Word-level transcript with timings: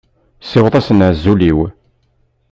Siweḍ-asen 0.41 1.05
azul-iw. 1.07 1.59